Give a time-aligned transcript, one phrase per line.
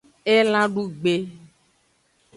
[0.35, 1.13] Elan dugbe.